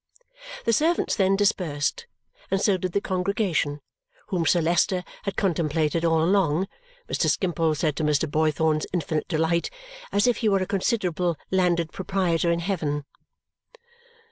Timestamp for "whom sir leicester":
4.29-5.03